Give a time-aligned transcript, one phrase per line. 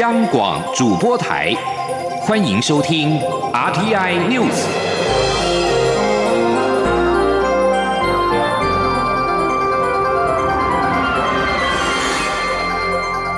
[0.00, 1.54] 央广主播台，
[2.22, 3.16] 欢迎收听
[3.52, 4.50] RTI News。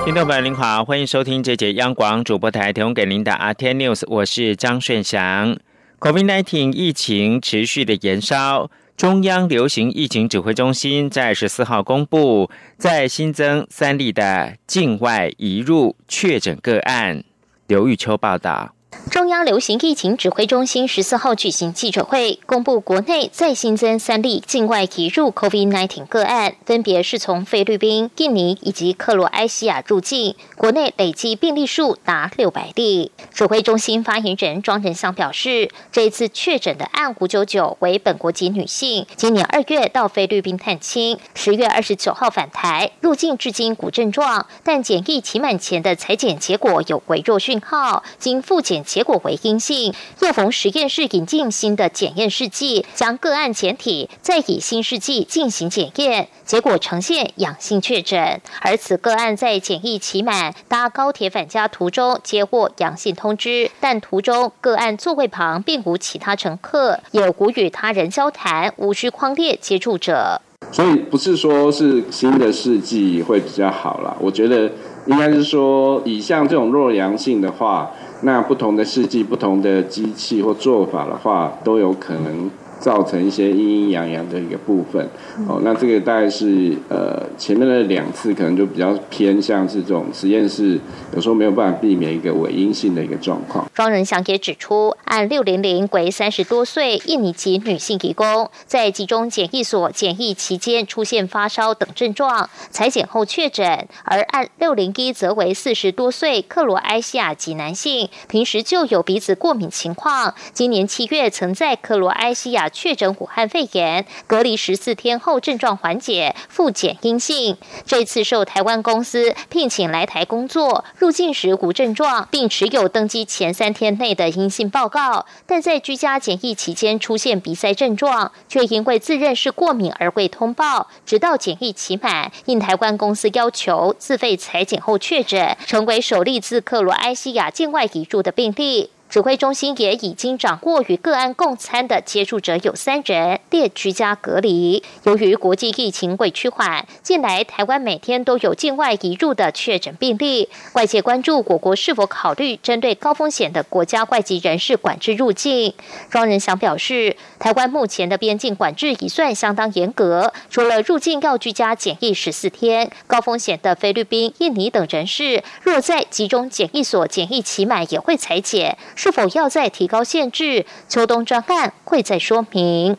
[0.03, 5.55] 听众朋友您好，欢迎收听这节央广主播台提供给您的 RTI News，我是张顺祥。
[5.99, 8.71] COVID-19 疫情持续的延烧。
[8.97, 17.23] 中央流行疫情指挥中心在十四号公布，在新增三例的境外移入确诊个案。
[17.67, 18.76] 刘玉秋报道。
[19.09, 33.11] 中央流行疫情指挥中心十四号举行记者会，公布国内再新增三例境外移入 COVID-19 个案，分别是从菲律宾、印尼以及克罗埃西亚入境，国内累计病例数达六百例。
[33.33, 48.76] 指挥中心发言人庄仁祥表示，这一次确诊的案五九九为本国籍女性，今年二月到菲律宾探亲，十月二十九号返台，入境至今无症状，但检疫期满前的裁检结果有微弱讯号，经复检。
[48.83, 58.41] 结果为阴性，又逢实验室引进新的检验试剂，将个案检体再以新试剂进行检验，结果呈现阳性确诊。
[58.61, 70.41] 而此个案在检疫期满搭高铁返家途中接获阳性通知，但途中个案座位旁并无其他乘客，也无与他人交谈，无需框列接触者。
[70.71, 74.71] 所以不是说是新的试剂会比较好啦，我觉得
[75.05, 77.91] 应该是说以像这种弱阳性的话。
[78.21, 82.49] 那不同的试剂、不同的机器或做法的话，都有可能。
[82.79, 85.03] 造成一些阴阴阳阳的一个部分，
[85.47, 90.79] 哦，那这个大概是呃前面的两次可能就比较偏向是这种实验室，
[91.15, 93.65] 有时候没有办法避免一个伪阴性的一个状况。
[93.73, 112.66] 庄仁祥也指出，按六零零为三十多岁印尼籍女性提供，在集中检疫所检疫期间出现发烧等症状，裁检后确诊；而按六零一则为四十多岁克罗埃西亚籍男性，平时就有鼻子过敏情况，今年七月曾在克罗埃西亚。
[112.69, 117.57] 确诊武汉肺炎，隔离十四天后症状缓解，复检阴性。
[117.85, 138.91] 这次受台湾公司聘请来台工作，入境时无症状，并持有登机前三天内的阴性报告，但在居家检疫期间出现鼻塞症状，却因为自认是过敏而未通报，直到检疫期满，应台湾公司要求自费裁剪后确诊，成为首例自克罗埃西亚境外移入的病例。
[139.17, 144.83] 指挥中心也已经掌握与个案共餐的接触者有三人，列居家隔离。
[145.05, 155.73] 由于国际疫情未趋缓，近来台湾每天都有境外移入的确诊病例，外界关注我国是否考虑针对高风险的国家外籍人士管制入境。
[156.11, 168.77] 庄仁祥表示，台湾目前的边境管制已算相当严格，除了入境要居家检疫十四天，高风险的菲律宾、印尼等人士，若在集中检疫所检疫期满，也会裁减。
[169.07, 170.65] 是否要再提高限制？
[170.89, 172.97] 秋冬专案会再说明。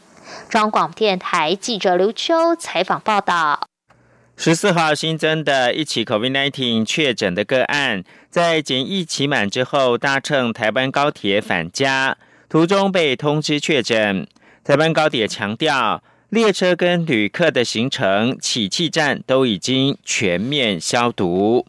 [0.48, 3.68] 中广电台记者刘秋采访报道。
[4.34, 12.16] 十四号新增的一起 COVID-19 确诊的个案，在检疫期满之后，搭乘台湾高铁返家，
[12.48, 14.26] 途中被通知确诊。
[14.64, 21.66] 台湾高铁强调，列车跟旅客的行程、起气站都已经全面消毒。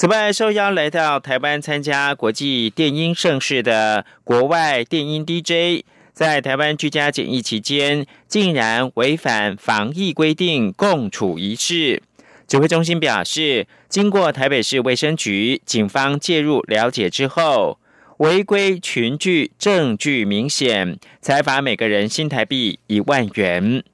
[0.00, 5.84] 此外，受邀来到台湾参加国际电音盛事的国外电音 DJ，
[6.14, 12.02] 在台湾居家检疫期间，竟然违反防疫规定共处一室。
[12.48, 17.78] 指挥中心表示，经过台北市卫生局、警方介入了解之后，
[18.20, 23.84] 违规群聚证据明显，才罚每个人新台币一万元。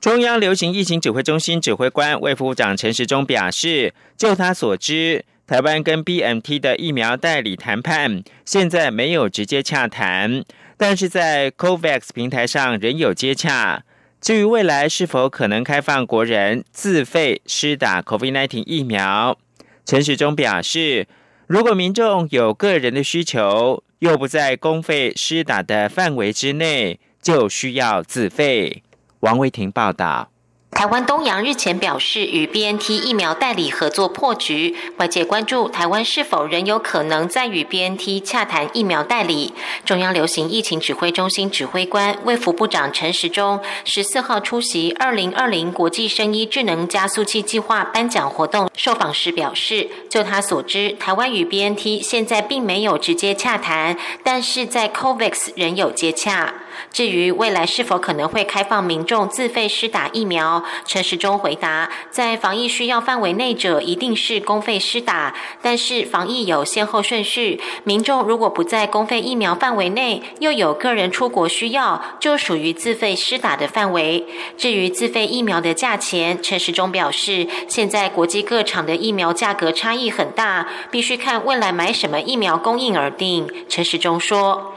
[0.00, 10.42] 中央流行疫情指挥中心指挥官卫副长陈时中表示，就他所知，台湾跟 BMT 的疫苗代理谈判现在没有直接洽谈，
[10.78, 13.84] 但是在 COVAX 平台上仍有接洽。
[14.22, 19.36] 至于未来是否可能开放国人自费施打 COVID-19 疫苗，
[19.84, 21.06] 陈时中表示，
[21.46, 28.82] 如果民众有个人的需求，又不在公费施打的范围之内，就需要自费。
[29.20, 30.30] 王维婷报道。
[30.70, 39.52] 台湾东洋日前表示与 BNT 疫苗代理合作破局，外界关注台湾是否仍有可能再与 BNT 洽谈疫苗代理。
[39.84, 56.54] 中央流行疫情指挥中心指挥官卫福部长陈时中十四号出席二零二零国际生医智能加速器计划颁奖活动，受访时表示，就他所知，台湾与 BNT 现在并没有直接洽谈，但是在 COVAX 仍有接洽。
[56.92, 74.26] 至于未来是否可能会开放民众自费施打疫苗，陈时中回答，在防疫需要范围内者，一定是公费施打，但是防疫有先后顺序，民众如果不在公费疫苗范围内，又有个人出国需要，就属于自费施打的范围。
[74.56, 83.48] 至于自费疫苗的价钱，陈时中表示，现在国际各厂的疫苗价格差异很大，必须看未来买什么疫苗供应而定。
[83.68, 84.74] 陈时中说：“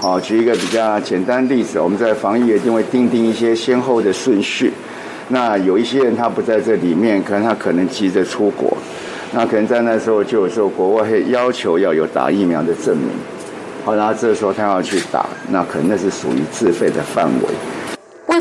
[0.00, 4.72] 好，举一个比较简单例子，我们在防疫一定会定定一些先后的顺序。
[5.28, 8.76] 那有一些人他不在这里面，可能他可能急着出国，
[9.32, 13.08] 那可能在那时候就有时候国外会要求要有打疫苗的证明。
[13.84, 17.91] 好，然后这时候他要去打，那可能那是属于自费的范围。”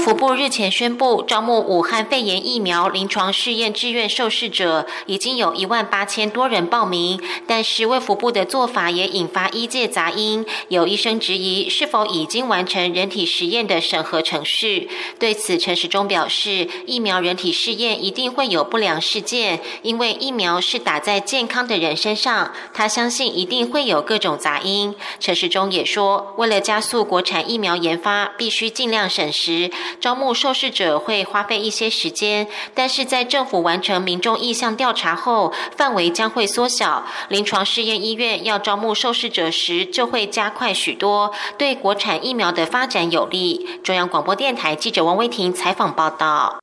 [0.01, 7.21] 卫福部日前宣布，招募武汉肺炎疫苗临床试验志愿受试者，已经有一万八千多人报名。
[7.45, 14.89] 但是卫福部的做法也引发医界杂音，有医生质疑是否已经完成人体实验的审核程序。
[15.19, 24.95] 对此，陈时中表示，疫苗人体试验一定会有不良事件，因为疫苗是打在健康的人身上，他相信一定会有各种杂音。
[25.19, 29.69] 陈时中也说，为了加速国产疫苗研发，必须尽量省时。
[29.99, 37.05] 招募受试者会花费一些时间，但是在政府完成民众意向调查后，范围将会缩小。
[37.29, 43.67] 临床试验医院要招募受试者时，就会加快许多，对国产疫苗的发展有利。
[43.83, 46.59] 中央广播电台记者王威婷采访报道。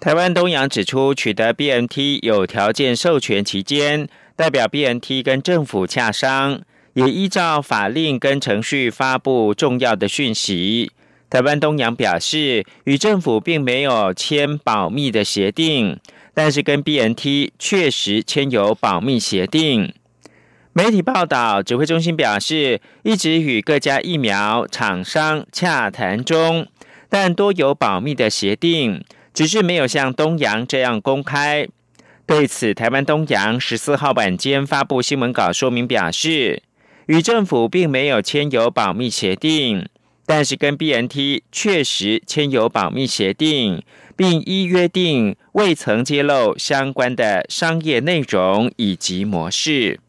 [0.00, 6.60] 台湾东阳指出，取得 BNT 有条件授权期间，代表 BNT 跟政府洽商，
[6.94, 10.90] 也依照法令跟程序发布重要的讯息。
[11.32, 15.98] 台湾东洋表示，与政府并没有签保密的协定，
[16.34, 19.94] 但是跟 BNT 确实签有保密协定。
[20.74, 26.66] 媒体报道，指挥中心表示，一直与各家疫苗厂商洽谈中，
[27.08, 29.02] 但多有保密的协定，
[29.32, 31.66] 只是没有像东洋这样公开。
[32.26, 36.62] 对此，台湾东洋十四号晚间发布新闻稿说明表示，
[37.06, 39.88] 与政府并没有签有保密协定。
[40.34, 43.82] 但是跟 BNT 确实签有保密协定，
[44.16, 50.00] 并依约定未曾揭露相关的商业内容以及模式。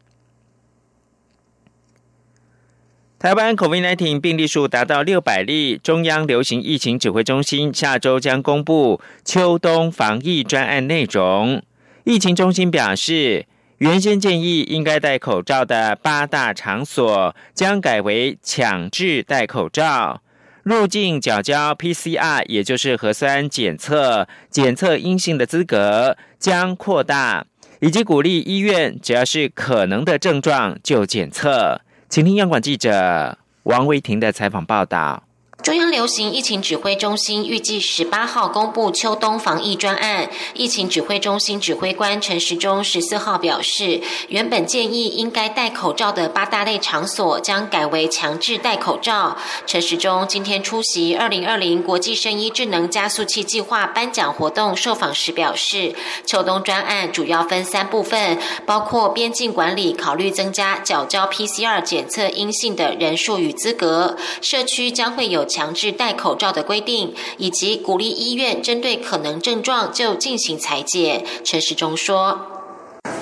[3.18, 11.62] 台湾 COVID-19 病例数达到六百例，中央流行疫情指挥中心下周将公布秋冬防疫专案内容。
[12.04, 13.44] 疫情中心表示。
[13.78, 20.22] 原先建议应该戴口罩的八大场所，将改为强制戴口罩。
[20.62, 27.44] 入境缴交 PCR，也就是核酸检测，检测阴性的资格将扩大，
[27.80, 31.82] 以及鼓励医院只要是可能的症状就检测。
[32.08, 35.23] 请听央广记者王维婷的采访报道。
[35.64, 40.28] 中央流行疫情指挥中心预计十八号公布秋冬防疫专案。
[40.52, 49.38] 疫情指挥中心指挥官陈时中十四号表示，原本建议应该戴口罩的八大类场所将改为强制戴口罩。
[49.66, 55.94] 陈时中今天出席二零二零国际生医智能加速器计划颁奖活动受访时表示，
[56.26, 65.46] 秋冬专案主要分三部分，包括边境管理考虑增加缴交 PCR 检测阴性的人数与资格，社区将会有。
[65.54, 71.24] 强制戴口罩的规定，以及鼓励医院针对可能症状就进行裁剪。
[71.44, 72.40] 陈时中说：“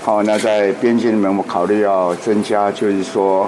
[0.03, 3.47] 好，那在边境里面，我们考虑要增加，就是说，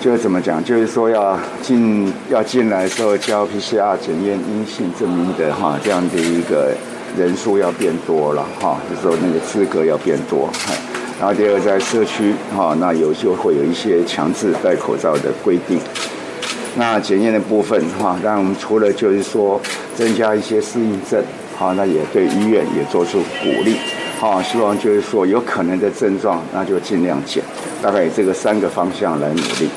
[0.00, 6.74] 就是怎么讲，就是说要进要进来的时候交 PCR 检验阴性证明的哈，这样的一个
[7.18, 10.48] 人数要变多了哈，就是说那个资格要变多。
[11.20, 15.78] 然后第二，在社区哈，那有就会有一些强制戴口罩的规定。”
[16.76, 19.60] 那检验的部分哈，让我们除了就是说
[19.94, 21.22] 增加一些适应症，
[21.56, 23.76] 好，那也对医院也做出鼓励，
[24.18, 27.42] 好，希望就是说有可能的症状，那就尽量减，
[27.82, 29.68] 大概以这个三个方向来努力。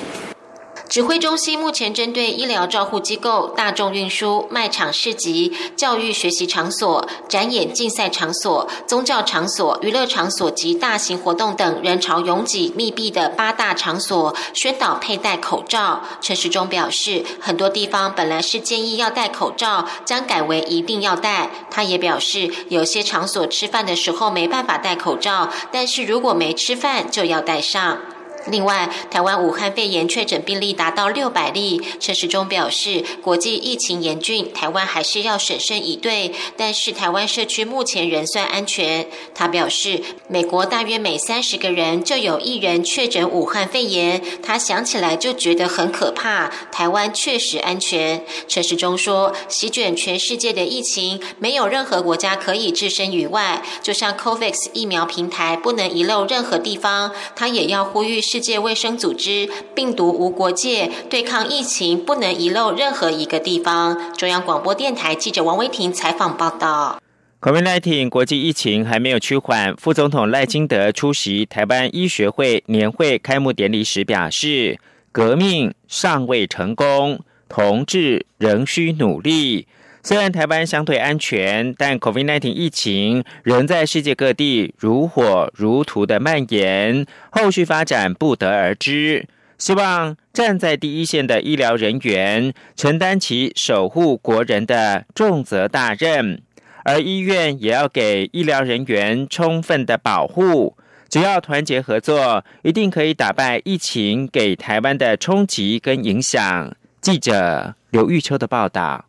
[0.88, 16.02] 指挥中心目前针对医疗照护机构、大众运输、卖场、市集、教育学习场所、展演竞赛场所、宗教场所、娱乐场所及大型活动等人潮拥挤密闭的八大场所，宣导佩戴口罩。
[16.22, 21.50] 陈时中表示，很多地方本来是建议要戴口罩，将改为一定要戴。
[21.72, 27.98] 他也表示，有些场所吃饭的时候没办法戴口罩，但是如果没吃饭就要戴上。
[28.48, 31.82] 另外，台湾武汉肺炎确诊病例达到六百例。
[32.00, 36.32] 陈时中表示，国际疫情严峻，台湾还是要审慎以对。
[36.56, 39.08] 但是，台湾社区目前仍算安全。
[39.34, 46.52] 他表示，美国大约每三十个人就有一人确诊武汉肺炎，他想起来就觉得很可怕。
[46.72, 48.24] 台湾确实安全。
[48.48, 53.64] 陈时中说，席卷全世界的疫情，没有任何国家可以置身于外。
[53.82, 58.22] 就像 COVAX 疫苗平台不能遗漏任何地方，他也要呼吁。
[58.36, 64.14] 世界卫生组织病毒无国界，对抗疫情不能遗漏任何一个地方。
[64.18, 67.02] 中央广播电台记者王威婷采访报道。
[67.40, 74.78] COVID-19 国际疫情还没有趋缓，副总统赖清德出席台湾医学会年会开幕典礼时表示
[75.14, 79.66] ：“革命尚未成功，同志仍需努力。”
[80.06, 89.28] 虽然台湾相对安全，但 COVID-19 疫情仍在世界各地如火如荼的蔓延，后续发展不得而知。
[89.58, 96.40] 希望站在第一线的医疗人员承担起守护国人的重责大任，
[96.84, 100.78] 而医院也要给医疗人员充分的保护。
[101.10, 106.76] 只要团结合作，一定可以打败疫情给台湾的冲击跟影响。
[107.02, 109.06] 记者刘玉秋的报道。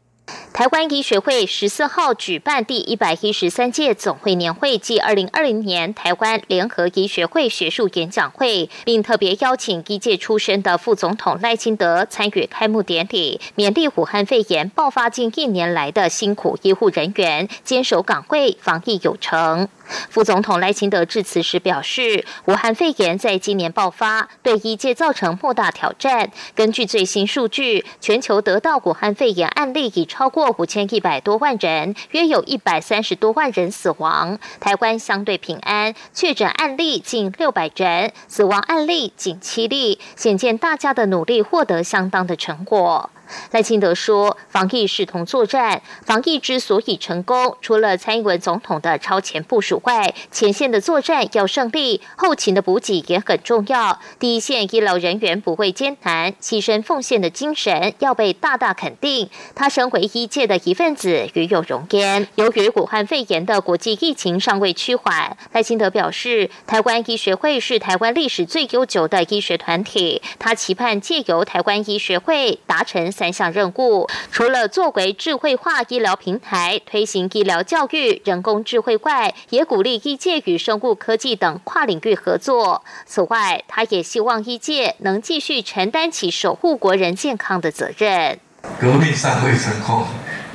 [0.57, 19.69] 台湾医学会十四号举办第一百一十三届总会年会暨二零二零年台湾联合医学会学术演讲会，并特别邀请医界出身的副总统赖清德参与开幕典礼，勉励武汉肺炎爆发近一年来的辛苦医护人员坚守岗位，防疫有成。
[20.09, 26.31] 副总统赖清德致辞时表示，武汉肺炎在今年爆发，对医界造成莫大挑战。
[26.57, 34.39] 根据最新数据，全球得到武汉肺炎案例已超过五千一百多万人，约有一百三十多万人死亡。
[34.61, 43.11] 台湾相对平安，确诊案例近六百人，死亡案例仅七例，显见大家的努力获得相当的成果。
[43.51, 53.99] 赖清德说：“防疫视同作战，防疫之所以成功，除了蔡英文总统的超前部署外，前线的作战要胜利，后勤的补给也很重要。
[54.19, 59.29] 第一线医疗人员不畏艰难、牺牲奉献的精神要被大大肯定。
[59.55, 62.29] 他身为医界的一份子，与有荣焉。
[62.35, 82.85] 由于武汉肺炎的国际疫情尚未趋缓，赖清德表示，台湾医学会是台湾历史最悠久的医学团体，他期盼借由台湾医学会达成。”三项任务，除了作为智慧化医疗平台、推行医疗教育、人工智慧外，也鼓励医界与生物科技等跨领域合作。
[83.07, 88.39] 此外，他也希望医界能继续承担起守护国人健康的责任。
[88.79, 90.07] 革命尚未成功，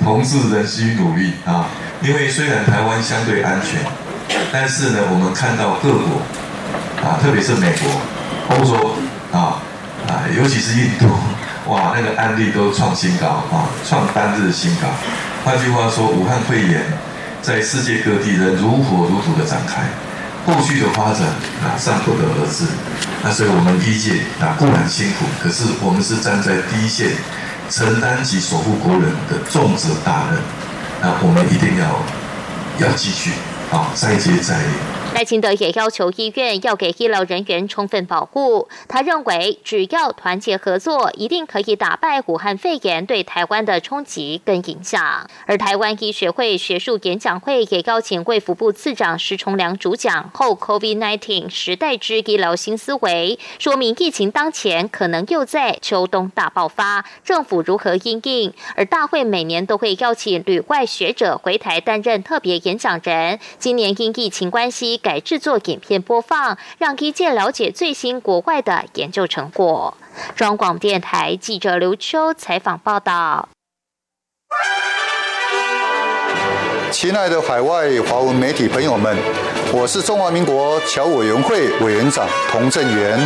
[0.03, 1.67] 同志仍需努力啊！
[2.03, 3.79] 因为虽然台湾相对安全，
[4.53, 6.21] 但是呢，我们看到各国
[7.01, 8.95] 啊，特别是美国、欧洲
[9.31, 9.61] 啊
[10.07, 11.07] 啊，尤其是印度。
[11.67, 14.87] 哇，那个案例都创新高啊，创单日新高。
[15.45, 16.83] 换句话说，武汉肺炎
[17.41, 19.83] 在世界各地仍如火如荼的展开，
[20.45, 21.21] 后续的发展
[21.63, 22.65] 啊尚不得而知。
[23.23, 27.11] 那所以我们医界啊固然辛苦，可是我们是站在第一线，
[27.69, 30.41] 承担起守护国人的重责大任。
[30.99, 33.33] 那我们一定要要继续
[33.71, 34.73] 啊再接再厉。
[35.13, 38.67] 赖清德也要求医院要给医疗人员充分保护。
[38.87, 45.29] 他认为，只要团结合作，一定可以打败武汉肺炎对台湾的冲击跟影响。
[45.45, 58.51] 而台湾医学会学术演讲会也邀请卫福部次长石崇良主讲后，COVID-19 时代之医疗新思维，说明疫情当前可能又在秋冬大爆发，政府如何应应。
[58.75, 65.00] 而大会每年都会邀请旅外学者回台担任特别演讲人，今年因疫情关系。
[65.01, 69.97] 改制作影片播放，让一界了解最新国外的研究成果。
[70.35, 73.49] 中广电台记者刘秋采访报道。
[76.91, 79.17] 亲爱的海外华文媒体朋友们，
[79.71, 83.17] 我是中华民国侨委员会委员长童振源。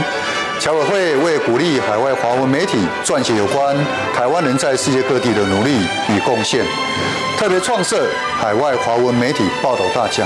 [0.60, 3.76] 侨委会为鼓励海外华文媒体撰写有关
[4.14, 5.80] 台湾人在世界各地的努力
[6.10, 6.64] 与贡献，
[7.38, 8.08] 特别创设
[8.40, 10.26] 海外华文媒体报道大奖。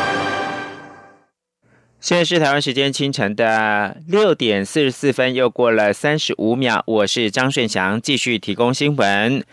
[2.01, 6.83] 现在是台湾时间清晨的六点四十四分，又过了三十五秒。
[6.87, 9.45] 我是张顺祥，继续提供新闻。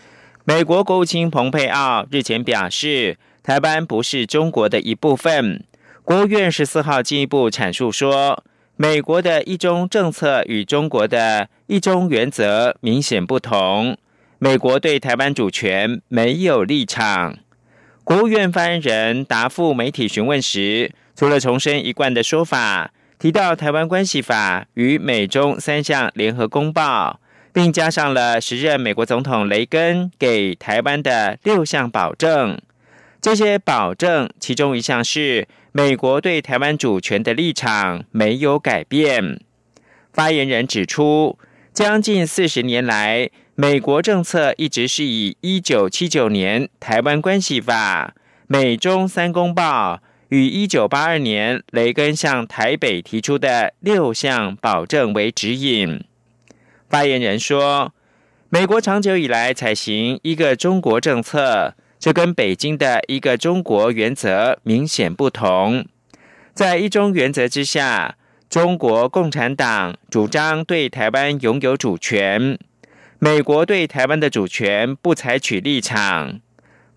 [0.44, 5.62] 美国国务卿蓬佩奥日前表示，台湾不是中国的一部分。
[6.02, 8.42] 国务院十四号进一步阐述说，
[8.76, 13.98] 美国的一中政策与中国的一中原则明显不同。
[14.38, 17.36] 美国对台湾主权没有立场。
[18.02, 20.94] 国务院发言人答复媒体询问时。
[21.18, 27.18] 除了重申一贯的说法，提到《台湾关系法》与美中三项联合公报，
[27.52, 32.56] 并加上了时任美国总统雷根给台湾的六项保证。
[33.20, 39.40] 这些保证其中一项是美国对台湾主权的立场没有改变。
[40.12, 41.36] 发言人指出，
[41.74, 48.14] 将近四十年来，美国政策一直是以一九七九年《台湾关系法》、
[48.46, 50.00] 美中三公报。
[50.30, 56.04] 与一九八二年雷根向台北提出的六项保证为指引。
[56.88, 57.94] 发言人说
[58.50, 65.86] ：“美国长久以来采行一个中国政策，这跟北京的一个中国原则明显不同。
[66.52, 68.16] 在一中原则之下，
[68.50, 72.58] 中国共产党主张对台湾拥有主权，
[73.18, 76.40] 美国对台湾的主权不采取立场。”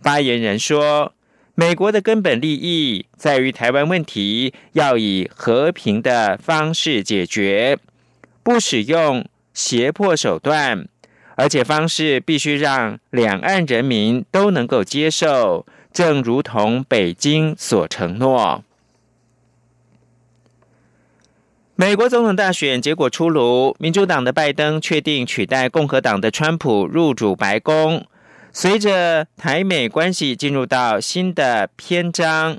[0.03, 1.13] 发言人说。
[1.61, 7.77] 美国的根本利益在于台湾问题要以和平的方式解决，
[8.41, 10.87] 不使用胁迫手段，
[11.35, 18.63] 而且方式必须让两岸人民都能够接受，正如同北京所承诺。
[21.75, 28.07] 美国总统大选结果出炉，民主党的拜登确定取代共和党的川普入主白宫。
[28.53, 32.57] 随着台美关系进入到新的篇章，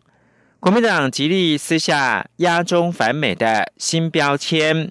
[0.59, 4.91] 国民党极力撕下“压中反美”的新标签，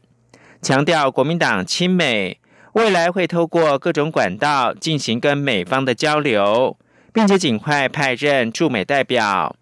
[0.61, 2.39] 强调国民党亲美，
[2.73, 6.77] 未来会透过各种管道进行跟美方的交流，
[7.11, 9.55] 并且尽快派任驻美代表。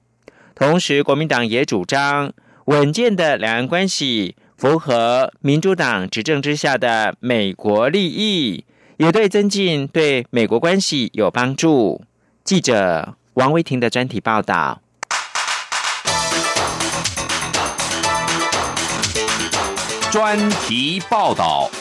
[0.53, 2.34] 同时，国民党也主张
[2.65, 8.65] 稳健的两岸关系符合民主党执政之下的美国利益。
[8.99, 12.01] 也对增进对美国关系有帮助。
[12.43, 14.81] 记者王维婷的专题报道。
[20.11, 21.71] 专题报道。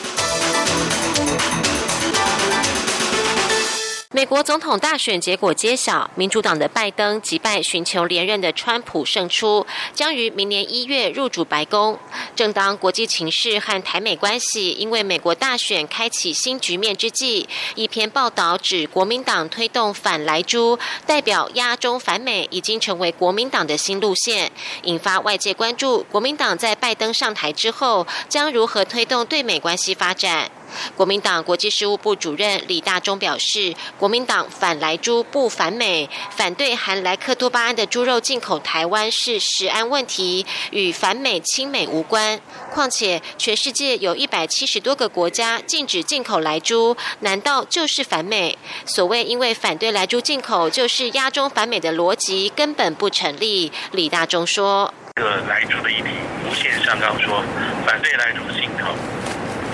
[4.15, 11.99] 美国总统大选结果揭晓，民主党的拜登击败寻求连任的川普胜出，将于明年一月入主白宫。
[12.35, 24.51] 正当国际情势和台美关系因为美国大选开启新局面之际，一篇报道指国民党推动反莱猪，代表压中反美，已经成为国民党的新路线，
[24.85, 26.03] 引发外界关注。
[26.05, 30.51] 国民党在拜登上台之后，将如何推动对美关系发展？
[30.97, 42.41] 国民党国际事务部主任李大中表示，国民党反莱猪不反美，反对含莱克多巴胺的猪肉进口台湾是食安问题，与反美亲美无关。
[42.73, 48.57] 况且，全世界有一百七十多个国家禁止进口莱猪，难道就是反美？
[48.85, 53.73] 所谓因为反对莱猪进口就是压中反美的逻辑根本不成立。
[53.93, 56.09] 李大中说：“这个莱猪的议题，
[56.49, 57.43] 无限上纲说
[57.87, 58.95] 反对莱猪进口。”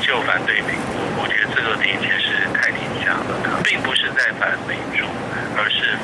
[0.07, 0.61] 就反对
[1.65, 5.09] 这个听起来是太牵强了，并不是在反美中，
[5.57, 5.97] 而是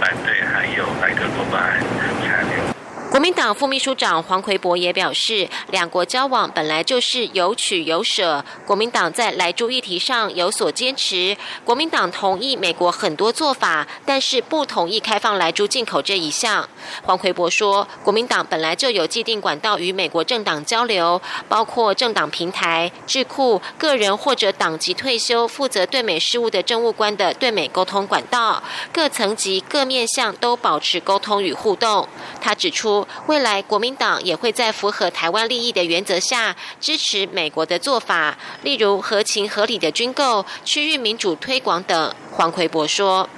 [0.00, 1.78] 反对还有莱克多巴胺
[2.20, 2.74] 残留。
[3.12, 8.44] 国民党副秘书长黄奎博也表示，两国交往本来就是有取有舍。
[8.66, 16.68] 国民党在来猪议题上有所坚持，国民党同意美国很多做法，但是不同意开放来猪进口这一项。
[17.02, 32.08] 黄奎博说，国民党本来就有既定管道与美国政党交流，包括政党平台、智库、个人或者党籍退休负责对美事务的政务官的对美沟通管道，各层级各面向都保持沟通与互动。
[32.40, 33.06] 他指出。
[33.26, 42.14] 未来国民党也会在符合台湾利益的原则下支持美国的做法，例如合情合理的军购、区域民主推广等。
[42.32, 43.28] 黄奎博说：“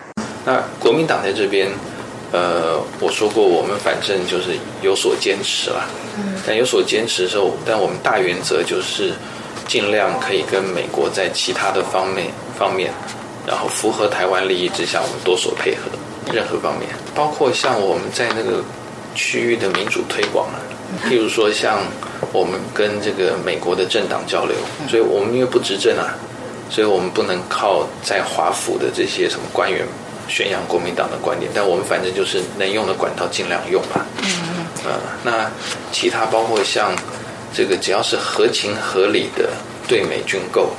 [0.44, 1.70] 那国民党在这边，
[2.32, 5.88] 呃，我说过，我们反正就是有所坚持了。
[6.46, 9.12] 但有所坚持的时候，但我们大原则就是
[9.66, 12.92] 尽量可以跟美国在其他的方面方面，
[13.46, 15.82] 然后符合台湾利益之下，我们多所配合，
[16.32, 18.62] 任何方面，包括像我们在那个。”
[19.18, 20.60] 区域的民主推广啊，
[21.08, 21.78] 譬如说像
[22.34, 24.54] 我们跟这个美国的政党交流，
[24.90, 26.12] 所以我们因为不执政啊，
[26.68, 29.86] 所以我们不能靠在华府的这些什么官员
[30.28, 34.04] 宣扬国民党的观点，但我们反正就是能用的管道尽量用吧。
[34.84, 34.92] 呃，
[35.24, 35.50] 那
[35.92, 36.94] 其他包括像
[37.52, 39.50] 这个只要是合情合理的
[39.88, 40.70] 对美军购，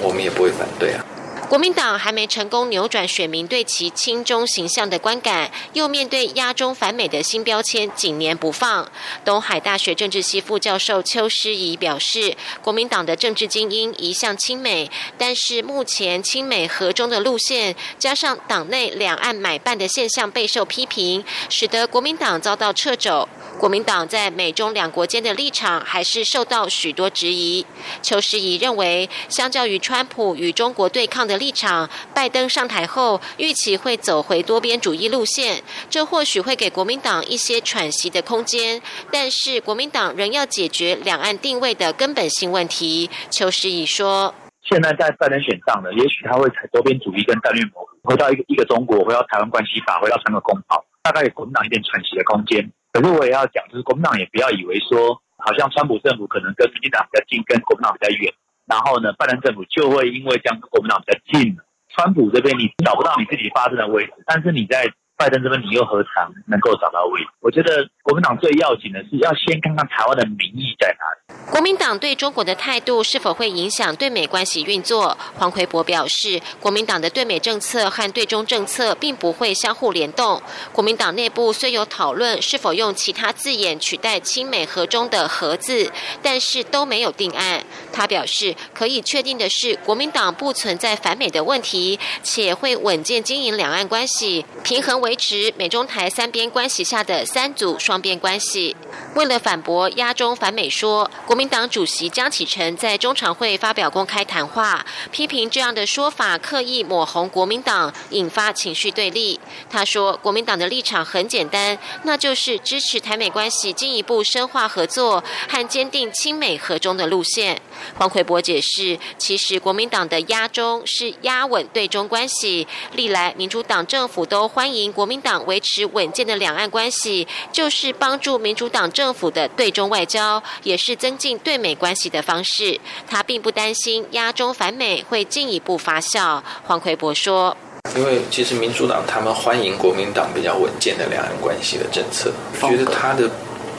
[0.00, 1.04] 我们也不会反对啊。
[1.50, 8.88] 国民党还没成功扭转选民对其亲中形象的观感，又面对压中反美的新标签紧黏不放。
[9.24, 23.28] 东海大学政治系副教授邱诗怡表示，国民党的政治精英一向亲美，但是目前亲美和中的路线，加上党内两岸买办的现象备受批评，使得国民党遭到撤走。
[23.58, 27.66] 国民党在美中两国间的立场还是受到许多质疑。
[28.00, 38.80] 邱诗仪认为，相较于川普与中国对抗的立场，拜登上台后预期会走回多边主义路线，这或许会给国民党一些喘息的空间。
[39.10, 43.10] 但是，国民党仍要解决两岸定位的根本性问题。
[43.30, 58.34] 邱世仪说：“现在在拜登选上了，也许他会采多边主义跟战略模糊，回到一个一个中国，回到台湾关系法，回到三个公报，大概给国民党一点喘息的空间。”可是我也要讲，就是国民党也不要以为说，好像川普政府可能跟民进党比较近，跟国民党比较远，
[58.70, 61.58] 然后呢，拜登政府就会因为将跟国民党比较近。
[61.88, 64.86] 川普这边你找不到你自己发生的位置，但是你在
[65.20, 67.20] 拜登这边你又何尝能够找到位？
[67.40, 71.50] 我觉得国民党最要紧的是要先看看台湾的民意在哪里。
[71.50, 75.18] 国民党对中国的态度是否会影响对美关系运作？
[75.36, 80.40] 黄奎博表示，国民党的对美政策和对中政策并不会相互联动。
[80.72, 87.62] 国民党内部虽有讨论是否用其他字眼取代亲美和中的“和”字，但是都没有定案。
[87.92, 98.76] 他表示，可以确定的是，国民党不存在反美的问题，且会稳健经营两岸关系，平衡维持美中台三边关系下的三组双边关系。
[99.16, 109.40] 为了反驳压中反美说，国民党主席江启臣在中常会发表公开谈话，批评这样的说法刻意抹红国民党，引发情绪对立。
[109.68, 117.60] 他说，国民党的立场很简单，那就是支持台美关系进一步深化合作和坚定亲美和中的路线。
[117.96, 131.16] 黄奎博解释，其实国民党的压中是压稳对中关系，历来民主党政府都欢迎国民党维持稳健的两岸关系，就是帮助民主党政府的对中外交，也是增。
[131.20, 136.42] 进对美关系的方式，他并不担心压中反美会进一步发酵。
[136.64, 137.54] 黄奎博说
[137.94, 143.28] ：“因为其实民主党他们欢迎国民党比较稳健的两岸关系的政策，觉得他的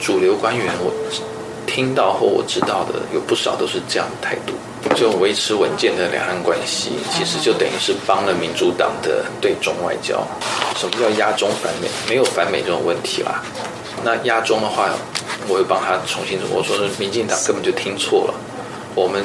[0.00, 0.92] 主流官员我
[1.66, 4.52] 听到或我知道的有不少都是这样的态度，
[4.94, 10.26] 就维持稳健的两岸关系，其实就等于是帮了民主党的对中外交。
[10.76, 11.88] 什么叫压中反美？
[12.08, 13.42] 没有反美这种问题啦。
[14.04, 14.90] 那压中的话。”
[15.48, 18.34] 我会帮他重新我说是民进党根本就听错了，
[18.94, 19.24] 我们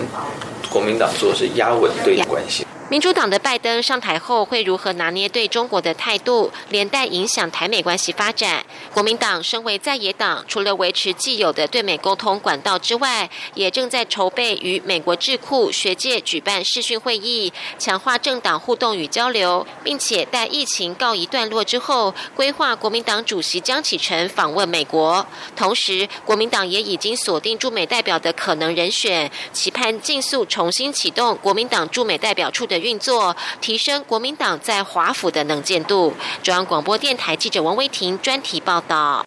[0.67, 2.65] 国民党做的是压稳对关系。
[2.89, 8.65] 民主党的拜登上台后会如何拿捏对中国的态度，连带影响台美关系发展？
[8.93, 25.28] 国民党身为在野党，除了维持既有的对美沟通管道之外，也正在筹备与美国智库学界举办视讯会议，强化政党互动与交流，并且待疫情告一段落之后，规划国民党主席江启臣访问美国。
[25.58, 32.76] 同时，国民党也已经锁定驻美代表的可能人选，期盼尽速重新启动国民党驻美代表处的。
[32.77, 36.13] 运作，提升国民党在华府的能见度。
[36.43, 39.25] 中央广播电台记者王威婷专题报道。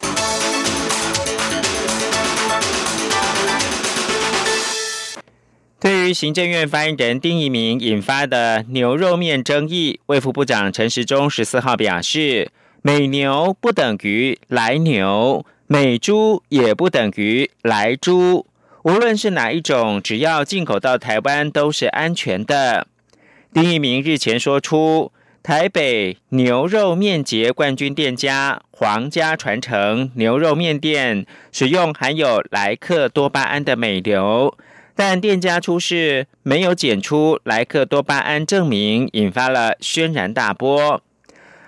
[5.79, 12.51] 对于行政院发言人丁一明引发的牛肉面争议，卫副部长陈时中十四号表示，
[12.83, 18.47] 美牛不等于来牛，美猪也不等于来猪，
[18.83, 22.87] 无论是哪一种，只要进口到台湾都是安全的。
[23.53, 25.11] 丁一鸣日前说出，
[25.43, 34.57] 台北牛肉面节冠军店家皇家传承牛肉面店使用含有莱克多巴胺的美流，
[34.95, 41.03] 但店家出示没有检出莱克多巴胺证明，引发了轩然大波。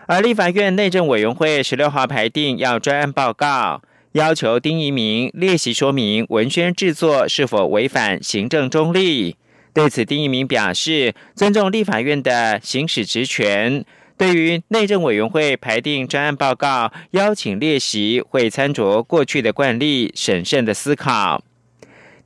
[0.06, 9.34] 而立法院内政委员会十六号排定要专案报告，要求丁一鸣列席说明文宣制作是否违反行政中立。
[9.74, 13.82] 对此，丁一鸣表示尊重立法院的行使职权。
[14.18, 21.42] 对于内政委员会排定专案报告，邀请列席，会参酌过去的惯例，审慎的思考。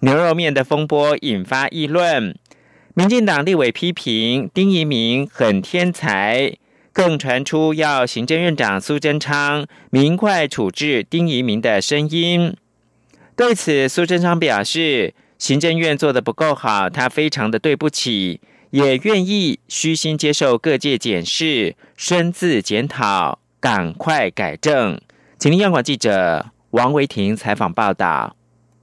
[0.00, 2.36] 牛肉面的风波引发议论，
[2.94, 6.56] 民进党立委批评丁一鸣很天才，
[6.92, 12.56] 更传出要行政院长苏贞昌明快处置丁一鸣的声音。
[13.36, 15.14] 对此，苏贞昌表示。
[15.38, 25.00] 行政院做的不够好，他非常的对不起，也愿意虚心接受各界检视，深自检讨，赶快改正。
[25.38, 28.34] 请听央广记者王维婷采访报道。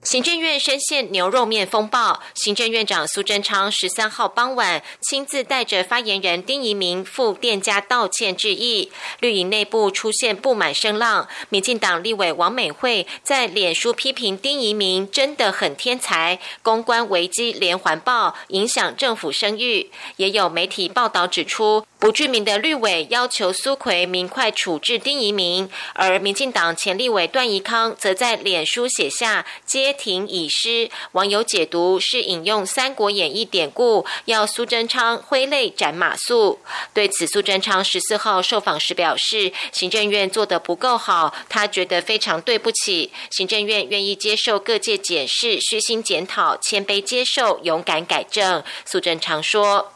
[0.03, 8.91] 行政院深陷牛肉面风暴，行政院长苏贞昌十三号傍晚亲自带着发言人丁仪明赴店家道歉致意。
[9.21, 19.89] 绿营内部出现不满声浪，民进党立委王美惠在脸书批评丁仪明真的很天才，公关危机连环爆，影响政府声誉。
[20.17, 21.85] 也有媒体报道指出。
[22.03, 36.57] 不具名的绿委要求苏奎明快处置丁仪明，而民进党前立委段宜康则在脸书写下“街亭已失”，网友解读是引用《三国演义》典故，要苏贞昌挥泪斩马谡。
[36.93, 43.13] 对此，苏贞昌十四号受访时表示，行政院做得不够好，他觉得非常对不起。
[43.31, 48.61] 行政院愿意接受各界检视，虚心检讨，谦卑接受，勇敢改正。
[48.83, 49.93] 苏贞昌说：“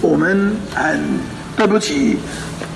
[0.00, 1.20] 我们很。”
[1.56, 2.16] 对不起，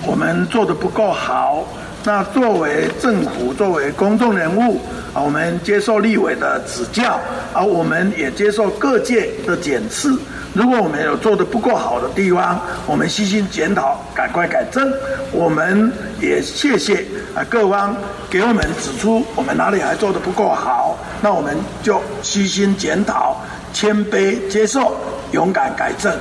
[0.06, 1.64] 我们做的不够好。
[2.04, 4.80] 那作为政府，作为公众人物
[5.12, 7.18] 啊，我们接受立委的指教，
[7.52, 10.08] 而我们也接受各界的检视。
[10.54, 14.88] 如果我们有做的不够好的地方，我们悉心检讨，赶快改正。
[15.32, 17.96] 我们也谢谢啊各方
[18.30, 23.36] 给我们指出我们哪里还做的不够好，那我们就悉心检讨，
[23.72, 24.96] 谦卑接受，
[25.32, 26.14] 勇敢改正。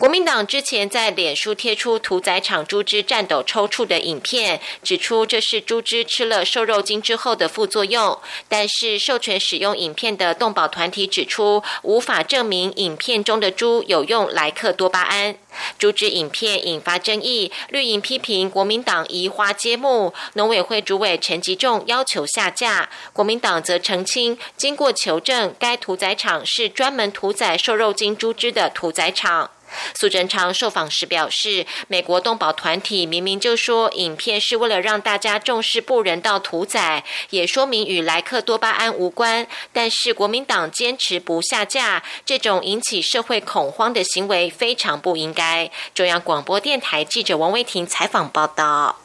[0.00, 8.18] 国民党之前在脸书贴出屠宰场猪只战斗抽搐的影片，指出这是猪只吃了瘦肉精之后的副作用。
[8.48, 15.36] 但是授权使用影片的动保团体指出，无法证明影片中的猪有用莱克多巴胺。
[15.78, 22.88] 猪只影片引发争议，绿营批评国民党移花接木，农委会主委陈吉仲要求下架。
[23.12, 29.50] 国民党则澄清，经过求证，该屠宰场是专门屠宰瘦肉精猪只的屠宰场。
[29.94, 45.70] 苏贞昌受访时表示，美国动保团体明明就说影片是为了让大家重视不人道屠宰，也说明与莱克多巴胺无关，但是国民党坚持不下架，这种引起社会恐慌的行为非常不应该。
[45.94, 48.96] 中央广播电台记者王威婷采访报道。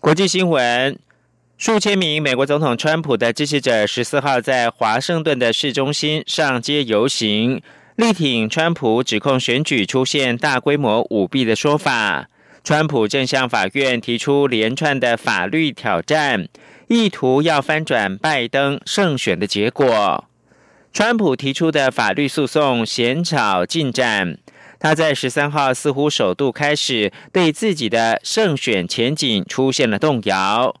[0.00, 0.98] 国际新闻：
[1.56, 7.62] 数千名美国总统川普的支持者十四号在华盛顿的市中心上街游行。
[7.96, 12.26] 力挺川普指控选举出现大规模舞弊的说法，
[12.64, 16.48] 川普正向法院提出连串的法律挑战，
[16.88, 20.24] 意图要翻转拜登胜选的结果。
[20.90, 24.38] 川普提出的法律诉讼鲜少进展，
[24.80, 30.74] 他在十三号似乎首度开始对自己的胜选前景出现了动摇。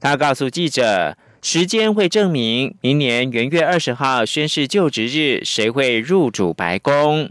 [0.00, 1.16] 他告诉记者。
[1.48, 7.30] 时间会证明，明年元月二十号宣誓就职日，谁会入主白宫？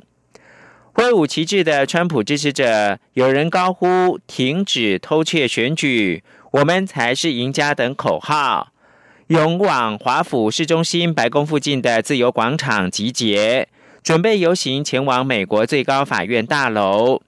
[0.94, 8.70] 挥舞旗帜的川普支持者，有人高呼“停止偷窃选举，我们才是赢家”等口号，
[9.28, 13.68] 勇往华府市中心白宫附近的自由广场集结，
[14.02, 17.22] 准备游行前往美国最高法院大楼。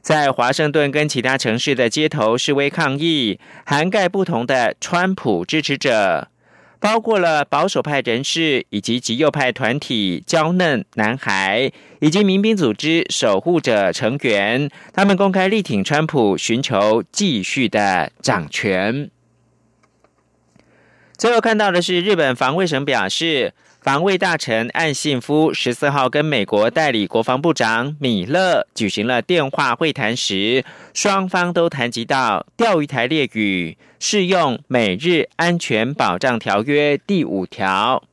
[0.00, 6.28] 在华盛顿跟其他城市的街头示威抗议，涵盖不同的川普支持者，
[6.78, 19.10] 包括了保守派人士以及极右派团体娇嫩男孩以及民兵组织守护者成员，他们公开力挺川普，寻求继续的掌权。
[21.18, 23.52] 最后看到的是，日本防卫省表示。
[23.80, 30.62] 防卫大臣岸信夫十四号跟美国代理国防部长米勒举行了电话会谈时，
[30.92, 38.04] 双方都谈及到钓鱼台列屿适用美日安全保障条约第五条。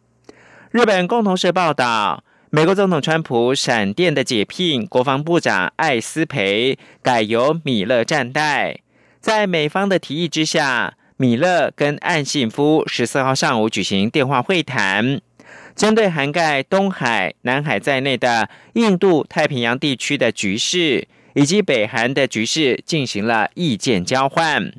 [0.71, 8.79] 日本共同社报道，美国总统川普闪电的解聘国防部长艾斯培，改由米勒站代。
[9.19, 15.19] 在美方的提议之下，米勒跟岸信夫十四号上午举行电话会谈。
[15.77, 24.73] 针对涵盖东海、南海在内的印度太平洋地区的局势，以及北韩的局势，进行了意见交换。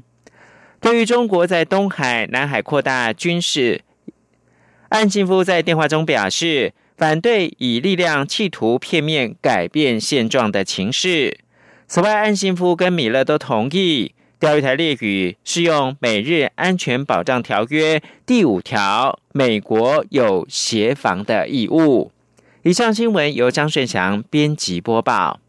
[0.80, 3.82] 对于中国在东海、南海扩大军事，
[4.88, 11.38] 岸信夫在电话中表示反对以力量企图片面改变现状的情势。
[11.86, 14.14] 此外，岸信夫跟米勒都同意。
[14.40, 22.12] 钓鱼台列屿适用美日安全保障条约第五条，美国有协防的义务。
[22.62, 25.40] 以上新闻由张顺祥编辑播报。